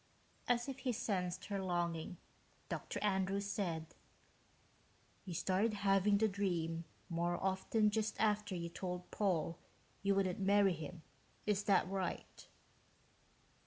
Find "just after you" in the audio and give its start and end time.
7.91-8.67